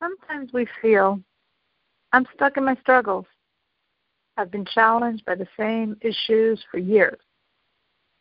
[0.00, 1.20] Sometimes we feel,
[2.12, 3.26] I'm stuck in my struggles.
[4.36, 7.18] I've been challenged by the same issues for years.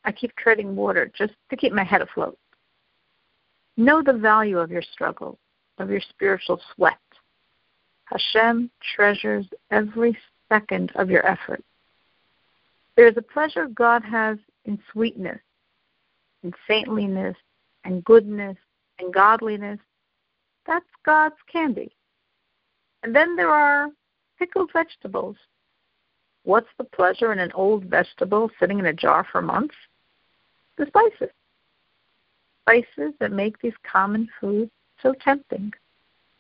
[0.06, 2.38] I keep treading water just to keep my head afloat.
[3.76, 5.38] Know the value of your struggle,
[5.80, 7.00] of your spiritual sweat.
[8.06, 10.18] Hashem treasures every
[10.48, 11.64] second of your effort.
[12.96, 15.40] There is a pleasure God has in sweetness,
[16.44, 17.36] in saintliness,
[17.84, 18.58] and goodness,
[19.00, 19.80] and godliness.
[20.68, 21.92] That's God's candy.
[23.04, 23.90] And then there are
[24.40, 25.38] pickled vegetables.
[26.44, 29.76] What's the pleasure in an old vegetable sitting in a jar for months?
[30.78, 31.34] The spices.
[32.64, 35.72] Spices that make these common foods so tempting.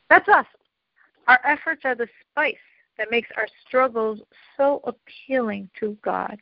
[0.09, 0.45] That's us.
[1.27, 2.55] Our efforts are the spice
[2.97, 4.19] that makes our struggles
[4.57, 6.37] so appealing to God.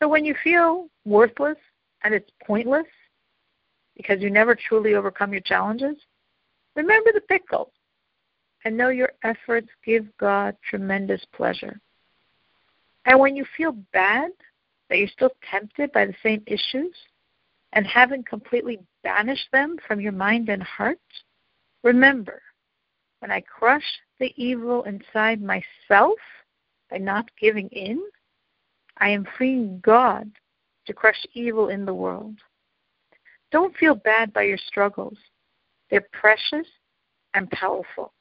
[0.00, 1.56] So when you feel worthless
[2.04, 2.86] and it's pointless
[3.96, 5.96] because you never truly overcome your challenges,
[6.76, 7.72] remember the pickle
[8.64, 11.80] and know your efforts give God tremendous pleasure.
[13.06, 14.30] And when you feel bad
[14.88, 16.94] that you're still tempted by the same issues
[17.72, 20.98] and haven't completely banished them from your mind and heart,
[21.82, 22.42] remember
[23.20, 23.84] when I crush
[24.18, 26.18] the evil inside myself
[26.90, 28.02] by not giving in,
[28.98, 30.30] I am freeing God
[30.86, 32.36] to crush evil in the world.
[33.50, 35.18] Don't feel bad by your struggles.
[35.90, 36.66] They're precious
[37.34, 38.12] and powerful.